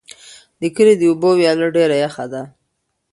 [0.61, 2.41] د کلي د اوبو ویاله ډېره یخه ده.